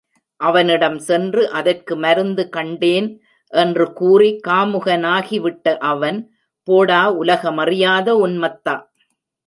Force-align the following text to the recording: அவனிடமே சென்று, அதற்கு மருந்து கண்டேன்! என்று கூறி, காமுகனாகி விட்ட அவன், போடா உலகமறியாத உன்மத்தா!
அவனிடமே 0.39 0.99
சென்று, 0.99 1.51
அதற்கு 1.51 1.93
மருந்து 1.95 2.43
கண்டேன்! 2.49 3.09
என்று 3.53 3.85
கூறி, 3.93 4.31
காமுகனாகி 4.47 5.39
விட்ட 5.39 5.77
அவன், 5.91 6.19
போடா 6.67 7.01
உலகமறியாத 7.21 8.09
உன்மத்தா! 8.25 8.75